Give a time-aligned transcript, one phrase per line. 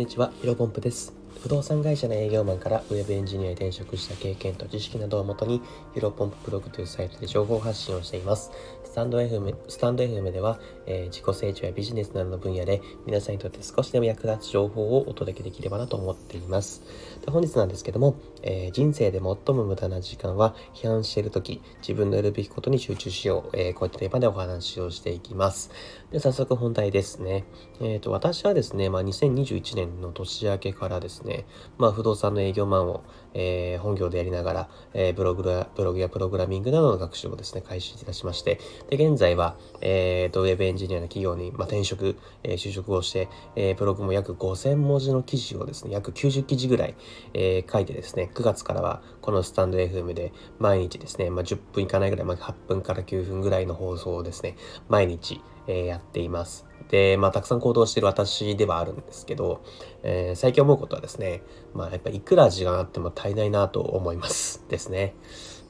[0.00, 1.19] にちは、ヒロポンプです。
[1.40, 5.62] 不動産会社の営業マンからウェブエンジニアに転職した経験と知識などをもとに、
[5.94, 8.50] ヒロポンプブログというサイトで情報発信をしています。
[8.90, 16.82] スタンド FM, スタンド FM では、えー、自己成長やビジネスなどの分野で皆さんにとって少しでも役立つ情報をお届けできればなと思っています。
[17.24, 23.56] で本日なんですけども、えー、人生で最も無駄な時間は批判しているとき、自分のやるべきことに集中しよう。
[23.56, 25.70] えー、こういったテーマでお話をしていきます。
[26.10, 27.44] で早速本題ですね。
[27.80, 31.29] えっ、と、私はですね、まあ、2021年の年明けからですね、
[31.78, 33.02] まあ、不動産の営業マンを、
[33.34, 46.94] えー、本業でやりながら、えー、ブログや、ブログやプログラミングなどの学習をですね、開始いたしまして、で、現在は、えっ、ー、ウェブエンジニアの企業に、まあ、転職、えー、就職をして、えー、ブログも約5000文字の記事をですね、約90記事ぐらい、
[47.34, 54.56] えー、書いてですね、9月からは、このスタンド FM で毎日ですね、まあ、10分いかないぐらい、まあ、8分から9分ぐらいの放送をですね、
[54.88, 56.69] 毎日、えー、やっています。
[56.90, 59.62] で、まあ、たくさん行動してる私ではあるんですけど、
[60.02, 65.14] えー、最近思うことはですね、まあ、やっぱいくら時間あっても足りないなと思いますですね。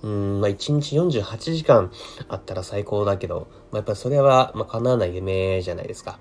[0.02, 1.92] うん、まあ、1日48時間
[2.28, 6.18] あったら最高だけど、まあ、やっぱりそれは、まあ、叶わない夢じゃないですか。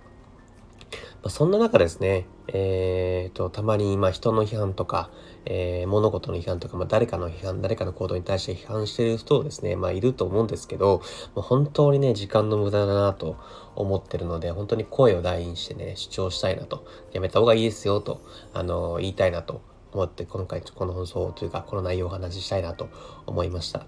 [1.23, 5.11] ま、そんな中ですね、えー、と、たまに、ま人の批判とか、
[5.45, 11.01] えー、物事の批判とか、まあ、誰かの批判、誰かの行動に対して批判している人をですね、まあ、いると思うんですけど、
[11.35, 13.37] もう本当にね、時間の無駄だなと
[13.75, 18.21] 思ってるので、本当に声を大にしてね、主張したいなと、やめた方がいいですよと、
[18.53, 22.89] あの、言いたいなと思って、今回、この放送というか、この内容をお話ししたいなと
[23.25, 23.85] 思いました。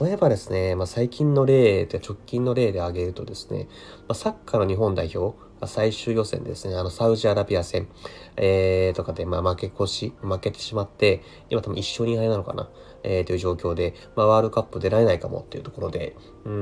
[0.00, 3.68] 例えばですね、ま、最近の例で直近の例で挙げるとですね、
[4.08, 7.88] ま、サッカーの日本代表、最終予選ですね、あの、サウジアラビア戦、
[8.36, 12.68] えー、とかで、まあ、負け越し、負けてしまって、今多分一勝2敗なのかな、
[13.02, 16.52] えー、という状況で、まあ、ワールドカップ出られないかもっていうところで、うー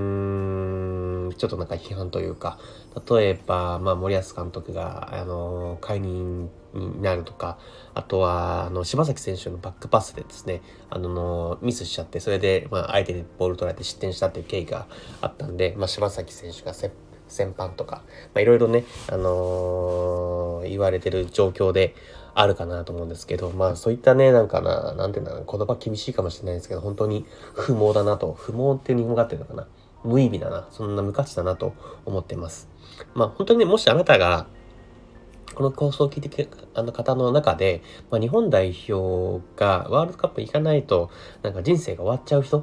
[1.28, 2.58] ん、ちょっとなんか批判というか、
[3.10, 7.58] 例えば、まあ、森保監督が、あの、解任になるとか、
[7.94, 14.86] あとは、あの、柴崎選手のバックパスでですね、あの、ミスしちゃって、それで、まあ、相手にボール取られて失点したっていう経緯が
[15.20, 16.92] あったんで、まあ、柴崎選手が切
[17.28, 18.02] 先般とか、
[18.34, 21.94] まあ、いろいろね、あのー、言われてる状況で
[22.34, 29.66] あるかなと思うんですけど、まあそういったね、なんかな、なんていうんだろう、言葉厳しいかもしれないですけど、本当に不毛だなと、不毛っていう日本語があってるのかな。
[30.04, 31.72] 無意味だな、そんな無価値だなと
[32.04, 32.68] 思ってます。
[33.14, 34.46] まあ本当にね、もしあなたが、
[35.54, 41.08] この放送を聞いてくあの方の中で、まあ、日本代表がワールドカップ行かないと、
[41.42, 42.62] なんか人生が終わっちゃう人？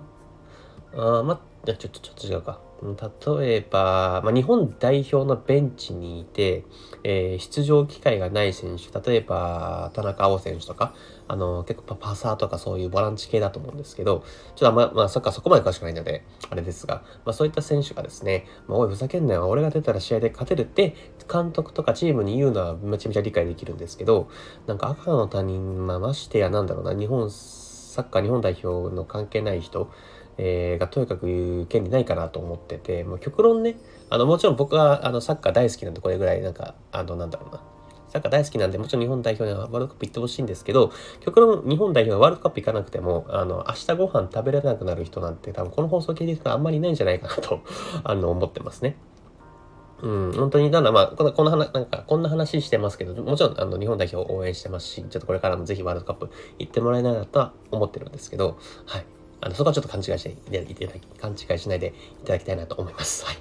[0.95, 2.59] あまあ、ちょっと、ちょっと違うか。
[2.83, 6.65] 例えば、まあ、日本代表のベンチにいて、
[7.03, 10.93] えー、出場機会がない選手、例えば田中碧選手とか、
[11.27, 14.23] あの、結構パサーとかそういうボランチ系だと思うんですけど、
[14.55, 20.95] ちょっとあんま、まあ、そっか、そこまで詳しくないので、あれですが、まあ、そういった選手がですね、まあ、おい、ふざけんなよ、俺が出たら試合で勝てるって、
[21.31, 24.29] 監督とかチームに言うのはめちゃめちゃ理解できるんですけど、
[24.67, 29.89] なんか赤の他人、まあ、ましてやなんだろうな、日本、サッカー日本代表の関係ない人、
[30.37, 33.75] えー、がとにかく言う権利ないかなと思ってて、もう極論ね、
[34.09, 37.61] あの、もちろん僕はあのサッカー大好きなんで、これぐらいなんか、あの、なんだろうな。
[38.09, 47.61] サッカー大好きなんで、もちろん日本代表にはワールドカップ行ってほしいんですけど、極論日本代表はワールドカップ行かなくても、あの、明日ご飯食べられなくなる人なんて多分この放送聞いてる人はあんまりいないんじゃないかなと
[48.03, 48.97] あの、思ってますね。
[50.03, 56.29] うん、本当に、ただまあ、この、この話、なんか、こんな話してますけど、もちろん、あの、日本代表を応援してますし、ちょっとこれからもぜひワールドカップ
[56.59, 59.05] 行ってもらえないなとは思ってるんですけど、はい。
[59.43, 61.93] あの、そこはちょっと勘違いしていただき、勘違いしないで
[62.23, 63.25] いただきたいなと思います。
[63.25, 63.37] はい。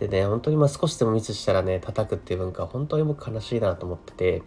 [0.00, 4.42] でね、本当にまあ少しでもミスしたらね、叩くっていう文化は本当に僕悲しいなと思ってて、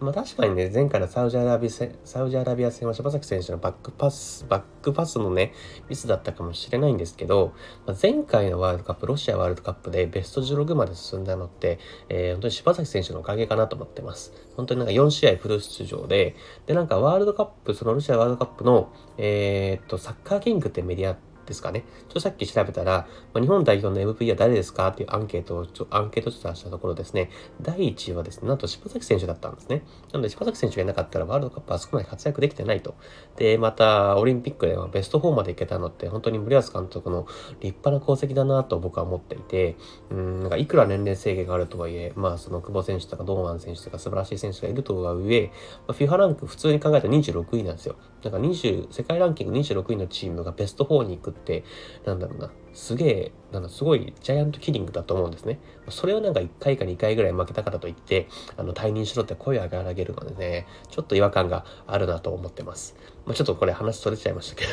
[0.00, 5.52] まあ確かにね、前回のサウジアラビア戦、サウジアラビア戦は柴崎選手のバックパス、バックパスのね、
[5.88, 7.54] ミスだったかもしれないんですけど、
[7.86, 11.78] まあ、前回のワールドカップ、ロシアワールドカップでベスト16まで進んだのって、
[12.08, 14.32] えー、本当に柴崎選手のおかげかなと思ってます。
[14.56, 16.34] 本当になんか4試合フル出場で、
[16.66, 21.80] で、なんかワールドカップ、そのロシアワールドカップの、えー、っと、サッカーキングってメディアですかね。
[21.80, 27.30] ちょっとさっき調べたら、日本代表の MVP は誰ですかっていうアンケートを、ちょアンケート調査したところですね、
[27.62, 29.82] 第1位はですね、なんと柴崎選手だったんですね。
[30.12, 32.94] なので柴崎選手がいなかったらワールドカップはそこまで活躍できてないと。
[33.36, 37.26] で、また、オリンピックではベスト4まで行けたのって、本当に森保監督の
[37.60, 39.76] 立派な功績だなと僕は思っていて、
[40.10, 45.50] うん、なんかいくら年齢制限があるとはいえ、まあその久保選手とか堂安選手とか素晴らしい選手がいるとは上、
[45.86, 47.96] まあ、FIFA ランク普通に考えたら26位なんですよ。
[48.22, 51.64] だから20、世界ランキング26位のチームがベスト4に行くって、
[52.04, 55.58] なんだろうな、すげえ、なんだ、すごいジャイアントキリングだと思うんですね。
[55.88, 62.96] それをなんか1回か2回ぐらい負けたからといって、あの、退任しろって声を上げられるのでね、ちょっと違和感があるなと思ってます。
[63.26, 64.72] まあ、ちょっとこれ話それちゃいましたけど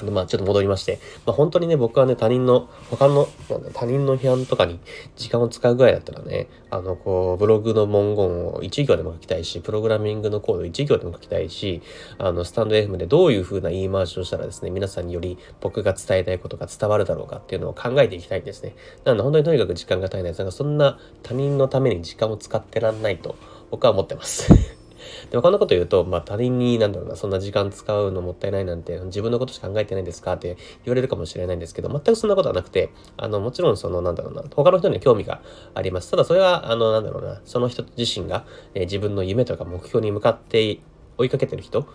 [0.00, 3.28] あの、まあ、ちょっと戻りまして、まあ、本当にね、僕はね、他人の、他の、
[3.72, 4.80] 他人の批判とかに
[5.16, 11.82] 時間を使うぐらいだったらね、あの、こう、ブログの文言を1行でも書きたいし、プログラミングのコード1行でも書きたいし、
[12.18, 18.74] あの、スタンド FM でどういう風な言い回しをしたらですね、皆さんにより僕が伝えたいことが伝わるだろうかっていうのを考えていきたいんですね。
[19.04, 23.36] なので、本当にとにかく時間が足りないですが、そんな他人のために時間を使ってらんないと
[23.70, 24.83] 僕は思ってます。
[25.30, 35.40] でもこんなこと言うと、まあ他人になんだろうな、そんな時間使うのもったいないなんて、自分のことしか考えてないんですかって言われるかもしれないんですけど、全くそんなことはなくて、あの、もちろんその、なんだろうな、他の人には興味が
[35.74, 36.10] あります。
[36.10, 40.80] ただそれは、あの、なんだろうな、その人自身が、えー、自分の夢とか目標に向かって
[41.16, 41.86] 追いかけてる人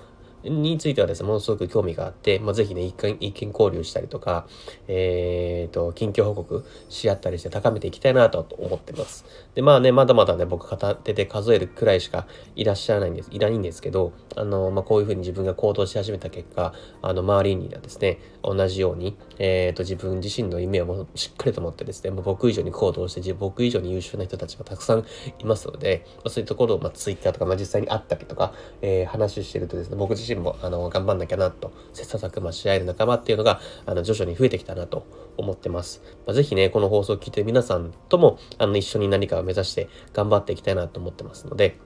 [0.43, 4.47] についてはですね、ものすごく興味があって、まあ、ぜひね、一見、一見交流したりとか、
[4.87, 9.25] えっ、ー、と、近況報告し合ったりして高めていきたいなと思ってます。
[9.55, 25.05] で、まあね、まだまだね、僕片手で数えるくらいしかいらっしゃらないんです、いないんですけど、あの、まあ、こういうふうに自分が行動し始めた結果、あの、周りにはですね、同じように、えっ、ー、と、自分自身の夢をもしっかりと持ってですね、僕以上に行動して、僕以上に優秀な人たちがたくさん
[25.39, 35.05] いますので、そういうところを、まあ、ツイッターとか、まあ、実際に会ったりとか、えー、話してるとですね、僕自身身も、あの、頑張んなきゃなと、切磋琢磨し合える仲間っていうのが、あの、徐々に増えてきたなと
[35.37, 36.01] 思ってます。
[36.25, 41.77] まあ、ぜひね、この放送を聞いて皆さんとも、あの、一緒に何かを目指して頑張っていきたいなと思ってますので、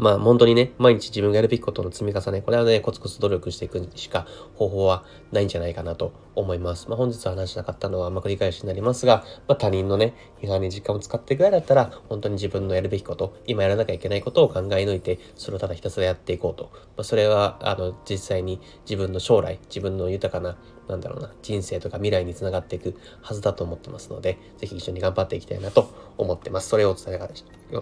[0.00, 6.88] まあ本当にね、毎日自分がやるべきことの積み重ね、これはね、コツコツ努力していくしか方法はないんじゃないかなと思います。
[6.88, 16.70] まあ本日話しなかったのは、まあ繰り返しになりますが、まあ他人のね、批判に時間を使っていくぐらいだったら、本当に自分のやるべきこと、今やらなきゃいけないことを考え抜いて、それをただひたすらやっていこうと。
[16.72, 18.58] まあそれは、あの、実際に
[18.88, 20.56] 自分の将来、自分の豊かな
[20.90, 26.68] なんだろうな、人生とか未来につながっていくはずだと思ってますので、ぜひ一緒に頑張っていきたいなと思ってます。
[26.68, 27.20] それをお伝え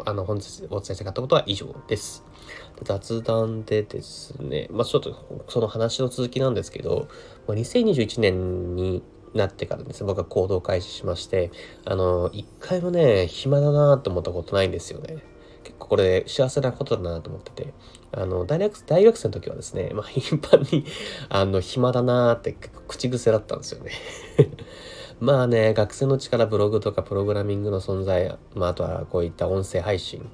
[0.05, 2.25] あの、本日お伝えしたかったことは以上です。
[2.83, 7.09] 雑談でですね、まあちょっとその話の続きなんですけど、
[7.47, 9.03] まあ、2021年に
[9.35, 11.51] なってからですね、僕は行動開始しまして、
[11.85, 15.19] あの、一回もね、暇だなと思ったことないんですよね。
[15.69, 17.75] 結構これ幸せなことだなと思ってて、
[18.13, 20.87] あの、大学、大学生の時はですね、まあ、 頻繁に、
[21.29, 22.57] あの、暇だなって
[22.87, 23.91] 口癖だったんですよね
[25.21, 30.27] まあね、学生の力ブログとかプログラミングの存在、まあ、あとはこういった音声配信。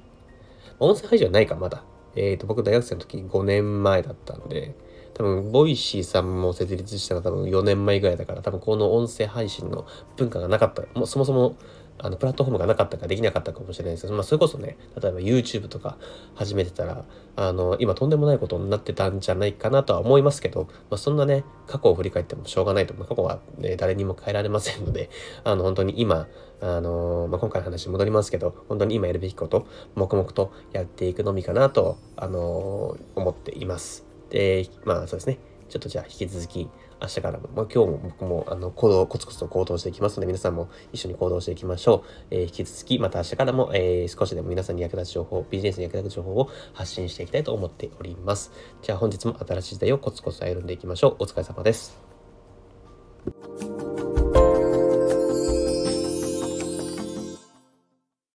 [0.79, 1.83] 音声配信はないか、まだ。
[2.15, 4.73] えっ、ー、と、僕大学生の時5年前だったんで、
[5.13, 9.85] 多分、 Voicy さんも設立したのは多分4年前ぐらいだから、多分この音声配信の
[10.15, 10.83] 文化がなかった。
[10.97, 11.57] もうそもそも
[11.97, 15.97] あのプラットフォームがなかったかできなかったかもしれないですけど、まあ、それこそね例えば YouTube とか
[16.35, 17.05] 始めてたら
[17.37, 25.09] あの今とんでもないことになってたんじゃないかなとは思いますけど、まあ、そんなね過去を振り返ってもしょうがないと、過去は、ね、誰にも変えられませんので
[25.43, 26.27] あの本当に今
[26.61, 29.65] あの、まあ、今回の話に戻りますけど本当に今やるべきこと
[29.95, 34.05] 黙々とやっていくのみかなと、あの思っています。
[34.29, 35.39] でまあそうですね
[35.69, 36.69] ちょっとじゃあ引き続き
[37.01, 42.09] 明日からも、まあ、今日も僕もあの行動、コツコツと行動していきますので、皆さんも一緒に行動していきましょう。
[42.31, 48.51] えー、引き続き、また明日からも、えー、少しでも皆さんに役立つ情報、ビジネスに役立つ情報を発信していきたいと思っております。
[48.81, 51.15] じゃあ本日も新しい時代をコツコツ歩んでいきましょう。
[51.19, 51.99] お疲れ様です。